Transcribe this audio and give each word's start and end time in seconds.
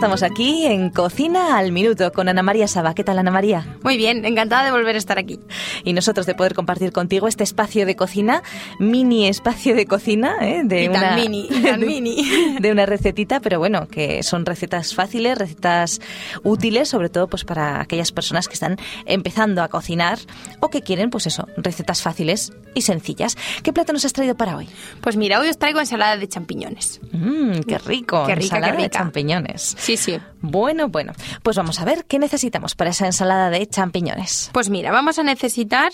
estamos 0.00 0.22
aquí 0.22 0.64
en 0.64 0.88
Cocina 0.88 1.58
al 1.58 1.72
Minuto 1.72 2.10
con 2.10 2.26
Ana 2.30 2.42
María 2.42 2.66
Saba. 2.66 2.94
¿Qué 2.94 3.04
tal, 3.04 3.18
Ana 3.18 3.30
María? 3.30 3.76
Muy 3.82 3.98
bien, 3.98 4.24
encantada 4.24 4.64
de 4.64 4.70
volver 4.70 4.94
a 4.94 4.98
estar 4.98 5.18
aquí. 5.18 5.38
Y 5.84 5.92
nosotros 5.92 6.24
de 6.24 6.34
poder 6.34 6.54
compartir 6.54 6.90
contigo 6.90 7.28
este 7.28 7.44
espacio 7.44 7.84
de 7.84 7.96
cocina, 7.96 8.42
mini 8.78 9.28
espacio 9.28 9.76
de 9.76 9.84
cocina, 9.84 10.36
¿eh? 10.40 10.62
de 10.64 10.84
Y 10.84 10.88
tan 10.88 10.96
una 10.96 11.16
mini, 11.16 11.46
y 11.50 11.60
tan 11.62 11.80
mini. 11.86 12.56
de 12.60 12.72
una 12.72 12.86
recetita, 12.86 13.40
pero 13.40 13.58
bueno, 13.58 13.88
que 13.88 14.22
son 14.22 14.46
recetas 14.46 14.94
fáciles, 14.94 15.36
recetas 15.36 16.00
útiles, 16.44 16.88
sobre 16.88 17.10
todo 17.10 17.28
pues 17.28 17.44
para 17.44 17.82
aquellas 17.82 18.10
personas 18.10 18.48
que 18.48 18.54
están 18.54 18.78
empezando 19.04 19.62
a 19.62 19.68
cocinar 19.68 20.18
o 20.60 20.70
que 20.70 20.80
quieren, 20.80 21.10
pues 21.10 21.26
eso, 21.26 21.46
recetas 21.58 22.00
fáciles 22.00 22.54
y 22.74 22.80
sencillas. 22.82 23.36
¿Qué 23.62 23.74
plato 23.74 23.92
nos 23.92 24.06
has 24.06 24.14
traído 24.14 24.34
para 24.34 24.56
hoy? 24.56 24.66
Pues 25.02 25.18
mira, 25.18 25.40
hoy 25.40 25.48
os 25.50 25.58
traigo 25.58 25.78
ensalada 25.78 26.16
de 26.16 26.26
champiñones. 26.26 27.02
Mmm, 27.12 27.60
qué 27.68 27.76
rico, 27.76 28.24
Qué 28.26 28.34
rica, 28.34 28.44
ensalada 28.56 28.72
qué 28.72 28.78
de 28.78 28.84
rica. 28.88 28.98
champiñones. 28.98 29.76
Sí, 29.78 29.89
sí. 29.96 30.18
Bueno, 30.40 30.88
bueno, 30.88 31.12
pues 31.42 31.56
vamos 31.56 31.80
a 31.80 31.84
ver 31.84 32.04
qué 32.06 32.18
necesitamos 32.18 32.74
para 32.74 32.90
esa 32.90 33.06
ensalada 33.06 33.50
de 33.50 33.66
champiñones. 33.66 34.50
Pues 34.52 34.70
mira, 34.70 34.92
vamos 34.92 35.18
a 35.18 35.22
necesitar 35.22 35.92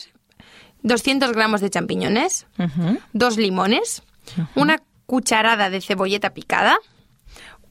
200 0.83 1.33
gramos 1.33 1.61
de 1.61 1.71
champiñones, 1.71 2.47
dos 3.13 3.37
limones, 3.37 4.03
una 4.55 4.83
cucharada 5.07 5.71
de 5.71 5.81
cebolleta 5.81 6.31
picada, 6.31 6.79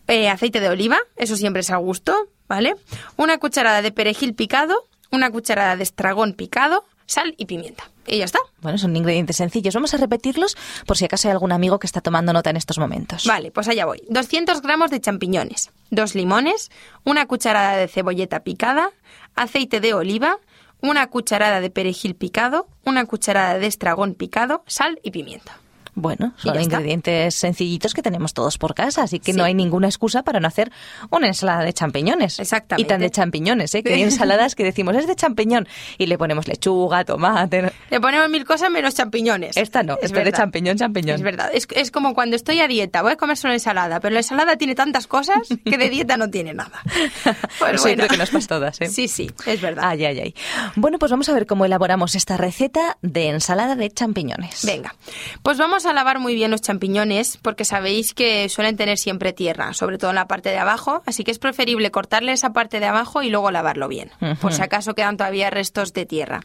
eh, 0.07 0.29
aceite 0.29 0.59
de 0.59 0.69
oliva, 0.69 0.97
eso 1.15 1.35
siempre 1.35 1.61
es 1.61 1.71
a 1.71 1.77
gusto, 1.77 2.29
¿vale? 2.47 2.75
Una 3.17 3.37
cucharada 3.37 3.81
de 3.81 3.91
perejil 3.91 4.35
picado, 4.35 4.87
una 5.11 5.31
cucharada 5.31 5.75
de 5.75 5.83
estragón 5.83 6.33
picado, 6.33 6.85
sal 7.05 7.33
y 7.37 7.45
pimienta. 7.45 7.89
Y 8.07 8.19
ya 8.19 8.25
está. 8.25 8.39
Bueno, 8.61 8.77
son 8.77 8.95
ingredientes 8.95 9.37
sencillos. 9.37 9.73
Vamos 9.73 9.93
a 9.93 9.97
repetirlos 9.97 10.55
por 10.85 10.97
si 10.97 11.05
acaso 11.05 11.27
hay 11.27 11.31
algún 11.31 11.51
amigo 11.51 11.79
que 11.79 11.87
está 11.87 12.01
tomando 12.01 12.33
nota 12.33 12.49
en 12.49 12.57
estos 12.57 12.77
momentos. 12.77 13.25
Vale, 13.25 13.51
pues 13.51 13.67
allá 13.67 13.85
voy. 13.85 14.03
200 14.09 14.61
gramos 14.61 14.91
de 14.91 15.01
champiñones, 15.01 15.71
dos 15.89 16.15
limones, 16.15 16.71
una 17.03 17.25
cucharada 17.27 17.77
de 17.77 17.87
cebolleta 17.87 18.41
picada, 18.41 18.91
aceite 19.35 19.79
de 19.79 19.93
oliva, 19.93 20.39
una 20.81 21.07
cucharada 21.07 21.61
de 21.61 21.69
perejil 21.69 22.15
picado, 22.15 22.67
una 22.83 23.05
cucharada 23.05 23.57
de 23.57 23.67
estragón 23.67 24.13
picado, 24.13 24.63
sal 24.67 24.99
y 25.03 25.11
pimienta. 25.11 25.59
Bueno, 25.95 26.33
son 26.37 26.57
está. 26.57 26.61
ingredientes 26.61 27.35
sencillitos 27.35 27.93
que 27.93 28.01
tenemos 28.01 28.33
todos 28.33 28.57
por 28.57 28.75
casa, 28.75 29.03
así 29.03 29.19
que 29.19 29.31
Sí. 29.31 29.37
no 29.37 29.43
hay 29.45 29.53
ninguna 29.53 29.87
excusa 29.87 30.23
para 30.23 30.39
no 30.39 30.47
hacer 30.47 30.71
una 31.09 31.27
ensalada 31.27 31.63
de 31.63 31.71
champiñones. 31.73 32.37
Exactamente. 32.39 32.81
Y 32.85 32.85
tan 32.87 32.99
de 33.01 33.09
champiñones, 33.09 33.73
¿eh? 33.75 33.81
Que 33.83 33.93
hay 33.93 34.03
ensaladas 34.03 34.55
que 34.55 34.63
decimos 34.63 34.95
es 34.95 35.07
de 35.07 35.15
champiñón 35.15 35.67
y 35.97 36.05
le 36.07 36.17
ponemos 36.17 36.47
lechuga, 36.47 37.05
tomate. 37.05 37.71
Le 37.89 37.99
ponemos 38.01 38.29
mil 38.29 38.43
cosas 38.45 38.69
menos 38.69 38.93
champiñones. 38.95 39.55
Esta 39.57 39.83
no, 39.83 39.93
Es 39.95 40.05
esta 40.05 40.19
es 40.19 40.25
de 40.25 40.31
champiñón, 40.33 40.77
champiñón. 40.77 41.15
Es 41.15 41.21
verdad. 41.21 41.49
Es, 41.53 41.67
es 41.73 41.91
como 41.91 42.13
cuando 42.13 42.35
estoy 42.35 42.59
a 42.59 42.67
dieta, 42.67 43.01
voy 43.01 43.13
a 43.13 43.15
comer 43.15 43.37
solo 43.37 43.53
ensalada, 43.53 43.99
pero 44.01 44.13
la 44.13 44.19
ensalada 44.19 44.57
tiene 44.57 44.75
tantas 44.75 45.07
cosas 45.07 45.37
que 45.65 45.77
de 45.77 45.89
dieta 45.89 46.17
no 46.17 46.29
tiene 46.29 46.53
nada. 46.53 46.81
Pues 47.59 47.75
Eso 47.75 47.85
creo 47.95 48.07
que 48.09 48.17
nos 48.17 48.29
pasa 48.29 48.47
todas, 48.47 48.81
¿eh? 48.81 48.87
Sí, 48.87 49.07
sí, 49.07 49.31
es 49.45 49.61
verdad. 49.61 49.85
Ay, 49.87 50.03
ay, 50.05 50.19
ay. 50.19 50.35
Bueno, 50.75 50.99
pues 50.99 51.09
vamos 51.09 51.29
a 51.29 51.33
ver 51.33 51.45
cómo 51.45 51.63
elaboramos 51.65 52.15
esta 52.15 52.35
receta 52.37 52.97
de 53.01 53.29
ensalada 53.29 53.75
de 53.75 53.89
champiñones. 53.89 54.65
Venga, 54.65 54.93
pues 55.41 55.57
vamos 55.57 55.84
a 55.85 55.93
lavar 55.93 56.19
muy 56.19 56.35
bien 56.35 56.51
los 56.51 56.61
champiñones 56.61 57.37
porque 57.41 57.65
sabéis 57.65 58.13
que 58.13 58.49
suelen 58.49 58.77
tener 58.77 58.97
siempre 58.97 59.33
tierra, 59.33 59.73
sobre 59.73 59.97
todo 59.97 60.11
en 60.11 60.15
la 60.15 60.27
parte 60.27 60.49
de 60.49 60.57
abajo, 60.57 61.01
así 61.05 61.23
que 61.23 61.31
es 61.31 61.39
preferible 61.39 61.91
cortarle 61.91 62.31
esa 62.31 62.53
parte 62.53 62.79
de 62.79 62.85
abajo 62.85 63.21
y 63.21 63.29
luego 63.29 63.51
lavarlo 63.51 63.87
bien, 63.87 64.11
por 64.41 64.53
si 64.53 64.61
acaso 64.61 64.95
quedan 64.95 65.17
todavía 65.17 65.49
restos 65.49 65.93
de 65.93 66.05
tierra. 66.05 66.41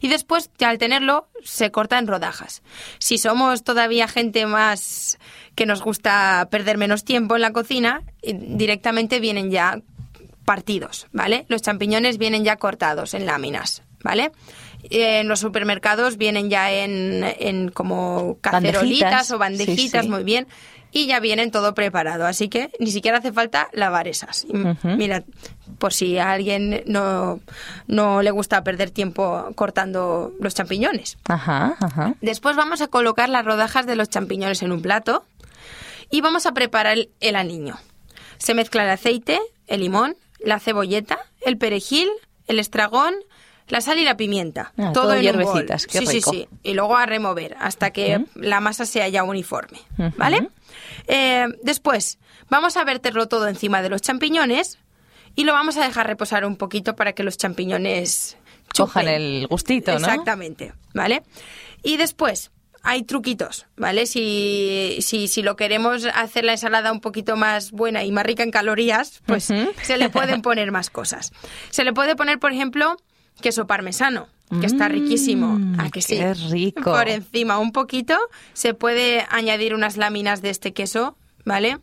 Y 0.00 0.08
después, 0.08 0.50
al 0.60 0.78
tenerlo, 0.78 1.28
se 1.42 1.70
corta 1.70 1.98
en 1.98 2.06
rodajas. 2.06 2.62
Si 2.98 3.18
somos 3.18 3.64
todavía 3.64 4.08
gente 4.08 4.46
más 4.46 5.18
que 5.54 5.66
nos 5.66 5.82
gusta 5.82 6.48
perder 6.50 6.78
menos 6.78 7.04
tiempo 7.04 7.36
en 7.36 7.42
la 7.42 7.52
cocina, 7.52 8.02
eh, 8.22 8.34
directamente 8.34 9.20
vienen 9.20 9.50
ya 9.50 9.80
partidos, 10.44 11.06
¿vale? 11.12 11.44
Los 11.48 11.62
champiñones 11.62 12.18
vienen 12.18 12.44
ya 12.44 12.56
cortados 12.56 13.14
en 13.14 13.26
láminas, 13.26 13.82
¿vale? 14.02 14.32
En 14.84 15.28
los 15.28 15.40
supermercados 15.40 16.16
vienen 16.16 16.50
ya 16.50 16.72
en, 16.72 17.24
en 17.38 17.70
como 17.70 18.38
cacerolitas 18.40 19.28
Bandejitas, 19.28 19.30
o 19.32 19.38
bandejitas, 19.38 20.02
sí, 20.02 20.06
sí. 20.06 20.08
muy 20.08 20.24
bien, 20.24 20.46
y 20.92 21.06
ya 21.06 21.20
vienen 21.20 21.50
todo 21.50 21.74
preparado, 21.74 22.26
así 22.26 22.48
que 22.48 22.70
ni 22.80 22.90
siquiera 22.90 23.18
hace 23.18 23.32
falta 23.32 23.68
lavar 23.72 24.08
esas. 24.08 24.46
Mira, 24.82 25.22
por 25.78 25.92
si 25.92 26.18
a 26.18 26.32
alguien 26.32 26.82
no, 26.86 27.40
no 27.86 28.22
le 28.22 28.30
gusta 28.30 28.64
perder 28.64 28.90
tiempo 28.90 29.50
cortando 29.54 30.32
los 30.40 30.54
champiñones. 30.54 31.18
Ajá, 31.28 31.76
ajá. 31.80 32.14
Después 32.20 32.56
vamos 32.56 32.80
a 32.80 32.88
colocar 32.88 33.28
las 33.28 33.44
rodajas 33.44 33.86
de 33.86 33.96
los 33.96 34.08
champiñones 34.08 34.62
en 34.62 34.72
un 34.72 34.82
plato 34.82 35.24
y 36.10 36.20
vamos 36.22 36.46
a 36.46 36.52
preparar 36.52 36.94
el, 36.94 37.10
el 37.20 37.36
aliño. 37.36 37.78
Se 38.38 38.54
mezcla 38.54 38.82
el 38.82 38.90
aceite, 38.90 39.38
el 39.68 39.80
limón, 39.80 40.16
la 40.44 40.58
cebolleta, 40.58 41.18
el 41.40 41.56
perejil, 41.56 42.08
el 42.48 42.58
estragón, 42.58 43.14
la 43.70 43.80
sal 43.80 43.98
y 43.98 44.04
la 44.04 44.16
pimienta. 44.16 44.72
Ah, 44.76 44.92
todo 44.92 45.14
en 45.14 45.18
un 45.18 45.42
bol. 45.42 45.54
hierbecitas, 45.54 45.86
qué 45.86 46.00
sí, 46.00 46.06
rico. 46.06 46.30
sí, 46.30 46.48
sí. 46.50 46.58
Y 46.62 46.74
luego 46.74 46.96
a 46.96 47.06
remover 47.06 47.56
hasta 47.58 47.90
que 47.90 48.24
la 48.34 48.60
masa 48.60 48.84
sea 48.84 49.08
ya 49.08 49.22
uniforme. 49.24 49.78
¿Vale? 50.16 50.48
Eh, 51.06 51.46
después 51.62 52.18
vamos 52.48 52.76
a 52.76 52.84
verterlo 52.84 53.28
todo 53.28 53.48
encima 53.48 53.82
de 53.82 53.88
los 53.88 54.02
champiñones 54.02 54.78
y 55.34 55.44
lo 55.44 55.52
vamos 55.52 55.76
a 55.76 55.84
dejar 55.84 56.06
reposar 56.06 56.44
un 56.44 56.56
poquito 56.56 56.96
para 56.96 57.12
que 57.12 57.22
los 57.22 57.36
champiñones 57.36 58.36
Cojan 58.76 59.08
el 59.08 59.46
gustito, 59.48 59.92
¿no? 59.92 59.98
Exactamente, 59.98 60.72
¿vale? 60.94 61.22
Y 61.82 61.96
después 61.96 62.50
hay 62.82 63.02
truquitos, 63.02 63.66
¿vale? 63.76 64.06
Si, 64.06 64.98
si, 65.00 65.28
si 65.28 65.42
lo 65.42 65.56
queremos 65.56 66.06
hacer 66.14 66.44
la 66.44 66.52
ensalada 66.52 66.92
un 66.92 67.00
poquito 67.00 67.36
más 67.36 67.72
buena 67.72 68.04
y 68.04 68.12
más 68.12 68.24
rica 68.24 68.42
en 68.42 68.50
calorías, 68.50 69.22
pues 69.26 69.44
se 69.44 69.98
le 69.98 70.08
pueden 70.08 70.40
poner 70.42 70.70
más 70.72 70.88
cosas. 70.88 71.32
Se 71.70 71.84
le 71.84 71.92
puede 71.92 72.16
poner, 72.16 72.38
por 72.38 72.52
ejemplo, 72.52 72.96
queso 73.40 73.66
parmesano, 73.66 74.28
que 74.60 74.66
está 74.66 74.88
riquísimo. 74.88 75.58
Mm, 75.58 75.80
¿A 75.80 75.90
que 75.90 76.02
sí? 76.02 76.16
qué 76.16 76.34
rico. 76.34 76.92
Por 76.92 77.08
encima 77.08 77.58
un 77.58 77.72
poquito 77.72 78.16
se 78.52 78.74
puede 78.74 79.26
añadir 79.30 79.74
unas 79.74 79.96
láminas 79.96 80.42
de 80.42 80.50
este 80.50 80.72
queso, 80.72 81.16
¿vale? 81.44 81.78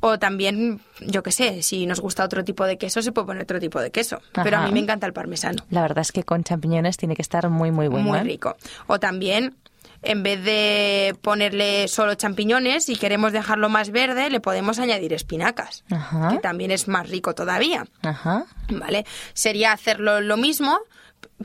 O 0.00 0.18
también, 0.18 0.80
yo 1.00 1.22
qué 1.22 1.32
sé, 1.32 1.62
si 1.62 1.86
nos 1.86 2.00
gusta 2.00 2.24
otro 2.24 2.44
tipo 2.44 2.64
de 2.64 2.78
queso, 2.78 3.02
se 3.02 3.12
puede 3.12 3.26
poner 3.26 3.42
otro 3.42 3.60
tipo 3.60 3.80
de 3.80 3.90
queso. 3.90 4.20
Pero 4.32 4.56
a 4.58 4.66
mí 4.66 4.72
me 4.72 4.80
encanta 4.80 5.06
el 5.06 5.12
parmesano. 5.12 5.62
La 5.70 5.82
verdad 5.82 6.00
es 6.00 6.12
que 6.12 6.22
con 6.22 6.42
champiñones 6.42 6.96
tiene 6.96 7.14
que 7.14 7.22
estar 7.22 7.48
muy, 7.50 7.70
muy 7.70 7.88
bueno. 7.88 8.08
Muy 8.08 8.18
¿eh? 8.18 8.22
rico. 8.22 8.56
O 8.86 8.98
también, 8.98 9.56
en 10.02 10.22
vez 10.22 10.42
de 10.42 11.14
ponerle 11.22 11.88
solo 11.88 12.14
champiñones, 12.14 12.84
si 12.86 12.96
queremos 12.96 13.32
dejarlo 13.32 13.68
más 13.68 13.90
verde, 13.90 14.30
le 14.30 14.40
podemos 14.40 14.78
añadir 14.78 15.12
espinacas, 15.12 15.84
Ajá. 15.90 16.28
que 16.30 16.38
también 16.38 16.70
es 16.70 16.88
más 16.88 17.08
rico 17.08 17.34
todavía. 17.34 17.86
Ajá. 18.02 18.46
¿Vale? 18.70 19.04
Sería 19.34 19.72
hacerlo 19.72 20.20
lo 20.20 20.36
mismo, 20.36 20.78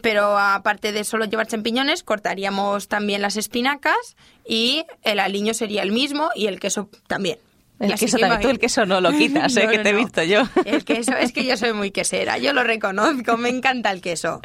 pero 0.01 0.37
aparte 0.37 0.91
de 0.91 1.03
solo 1.03 1.25
llevar 1.25 1.47
champiñones, 1.47 2.03
cortaríamos 2.03 2.87
también 2.87 3.21
las 3.21 3.37
espinacas 3.37 4.15
y 4.47 4.85
el 5.03 5.19
aliño 5.19 5.53
sería 5.53 5.83
el 5.83 5.91
mismo 5.91 6.29
y 6.35 6.47
el 6.47 6.59
queso 6.59 6.89
también. 7.07 7.39
El 7.79 7.91
así 7.91 8.05
queso 8.05 8.17
que 8.17 8.21
también. 8.21 8.41
Tú 8.41 8.49
el 8.49 8.59
queso 8.59 8.85
no 8.85 9.01
lo 9.01 9.11
quitas, 9.17 9.55
¿eh? 9.57 9.67
Que 9.67 9.77
no, 9.77 9.83
te 9.83 9.89
he 9.89 9.93
visto 9.93 10.23
yo. 10.23 10.43
El 10.65 10.85
queso, 10.85 11.13
es 11.17 11.31
que 11.31 11.45
yo 11.45 11.57
soy 11.57 11.73
muy 11.73 11.91
quesera, 11.91 12.37
yo 12.37 12.53
lo 12.53 12.63
reconozco, 12.63 13.37
me 13.37 13.49
encanta 13.49 13.91
el 13.91 14.01
queso. 14.01 14.41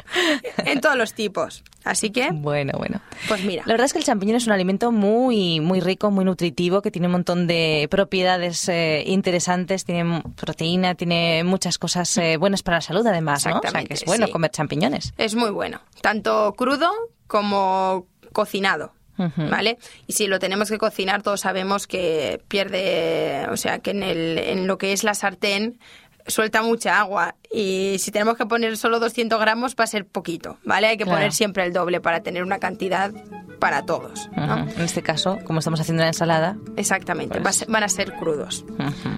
En 0.57 0.81
todos 0.81 0.95
los 0.97 1.13
tipos. 1.13 1.63
Así 1.83 2.11
que, 2.11 2.29
Bueno, 2.31 2.73
bueno. 2.77 3.01
pues 3.27 3.43
mira. 3.43 3.63
La 3.65 3.73
verdad 3.73 3.85
es 3.85 3.93
que 3.93 3.99
el 3.99 4.05
champiñón 4.05 4.35
es 4.35 4.45
un 4.45 4.53
alimento 4.53 4.91
muy, 4.91 5.59
muy 5.59 5.79
rico, 5.79 6.11
muy 6.11 6.25
nutritivo, 6.25 6.81
que 6.81 6.91
tiene 6.91 7.07
un 7.07 7.13
montón 7.13 7.47
de 7.47 7.87
propiedades 7.89 8.69
eh, 8.69 9.03
interesantes, 9.07 9.83
tiene 9.85 10.21
proteína, 10.35 10.93
tiene 10.95 11.43
muchas 11.43 11.77
cosas 11.79 12.15
eh, 12.17 12.37
buenas 12.37 12.61
para 12.61 12.77
la 12.77 12.81
salud, 12.81 13.05
además, 13.07 13.45
¿no? 13.47 13.59
O 13.59 13.67
sea, 13.67 13.83
que 13.83 13.95
es 13.95 14.05
bueno 14.05 14.27
sí. 14.27 14.31
comer 14.31 14.51
champiñones. 14.51 15.13
Es 15.17 15.33
muy 15.35 15.49
bueno, 15.49 15.81
tanto 16.01 16.53
crudo 16.55 16.91
como 17.27 18.05
cocinado. 18.31 18.93
¿Vale? 19.37 19.77
Y 20.07 20.13
si 20.13 20.27
lo 20.27 20.39
tenemos 20.39 20.69
que 20.69 20.77
cocinar, 20.77 21.21
todos 21.21 21.41
sabemos 21.41 21.87
que 21.87 22.41
pierde, 22.47 23.47
o 23.51 23.57
sea, 23.57 23.79
que 23.79 23.91
en, 23.91 24.03
el, 24.03 24.37
en 24.37 24.67
lo 24.67 24.77
que 24.77 24.93
es 24.93 25.03
la 25.03 25.13
sartén 25.13 25.79
suelta 26.27 26.61
mucha 26.61 26.99
agua 26.99 27.33
y 27.51 27.95
si 27.99 28.11
tenemos 28.11 28.37
que 28.37 28.45
poner 28.45 28.77
solo 28.77 28.99
200 28.99 29.39
gramos 29.39 29.75
va 29.77 29.85
a 29.85 29.87
ser 29.87 30.05
poquito, 30.05 30.57
¿vale? 30.63 30.87
Hay 30.87 30.97
que 30.97 31.03
Claro. 31.03 31.17
poner 31.17 31.33
siempre 31.33 31.65
el 31.65 31.73
doble 31.73 31.99
para 31.99 32.21
tener 32.21 32.43
una 32.43 32.59
cantidad 32.59 33.11
para 33.59 33.85
todos. 33.87 34.29
En 34.35 34.81
este 34.81 35.01
caso, 35.01 35.39
como 35.45 35.59
estamos 35.59 35.79
haciendo 35.79 36.01
una 36.01 36.09
ensalada, 36.09 36.57
Exactamente, 36.77 37.41
Pues- 37.41 37.65
van 37.67 37.83
a 37.83 37.89
ser 37.89 38.13
crudos. 38.13 38.65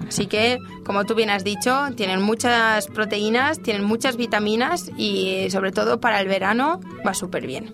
Así 0.08 0.26
que, 0.26 0.58
como 0.84 1.04
tú 1.04 1.14
bien 1.14 1.28
has 1.30 1.44
dicho, 1.44 1.78
tienen 1.94 2.22
muchas 2.22 2.86
proteínas, 2.88 3.60
tienen 3.60 3.84
muchas 3.84 4.16
vitaminas 4.16 4.90
y 4.96 5.48
sobre 5.50 5.72
todo 5.72 6.00
para 6.00 6.20
el 6.20 6.28
verano 6.28 6.80
va 7.06 7.12
súper 7.14 7.46
bien. 7.46 7.70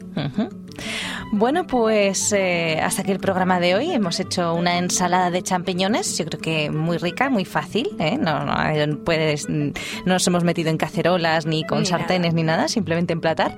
Bueno, 1.33 1.65
pues 1.65 2.33
eh, 2.33 2.81
hasta 2.83 3.03
aquí 3.03 3.13
el 3.13 3.21
programa 3.21 3.61
de 3.61 3.77
hoy. 3.77 3.93
Hemos 3.93 4.19
hecho 4.19 4.53
una 4.55 4.79
ensalada 4.79 5.31
de 5.31 5.43
champiñones, 5.43 6.19
yo 6.19 6.25
creo 6.25 6.41
que 6.41 6.71
muy 6.71 6.99
rica, 6.99 7.31
muy 7.31 7.45
fácil. 7.45 7.89
¿eh? 8.01 8.19
No, 8.19 8.45
no, 8.45 8.53
eh, 8.69 8.97
puedes, 9.05 9.49
no 9.49 9.73
nos 10.05 10.27
hemos 10.27 10.43
metido 10.43 10.71
en 10.71 10.77
cacerolas 10.77 11.47
ni 11.47 11.65
con 11.65 11.81
Ni 11.81 11.87
sartenes 11.87 12.35
ni 12.35 12.43
nada, 12.43 12.67
simplemente 12.67 13.13
en 13.13 13.21
platar. 13.21 13.57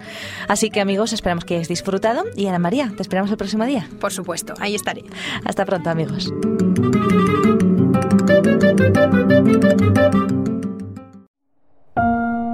Así 0.48 0.68
que 0.68 0.82
amigos, 0.82 1.14
esperamos 1.14 1.46
que 1.46 1.54
hayáis 1.54 1.68
disfrutado. 1.68 2.24
Y 2.36 2.46
Ana 2.46 2.58
María, 2.58 2.92
te 2.94 3.02
esperamos 3.02 3.30
el 3.30 3.38
próximo 3.38 3.64
día. 3.64 3.88
Por 4.00 4.12
supuesto, 4.12 4.52
ahí 4.60 4.74
estaré. 4.74 5.04
Hasta 5.44 5.64
pronto 5.64 5.88
amigos. 5.88 6.30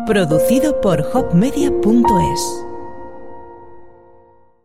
Producido 0.07 0.81
por 0.81 1.01
hopmedia.es 1.13 2.68